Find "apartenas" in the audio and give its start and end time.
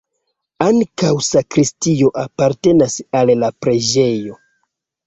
2.25-2.99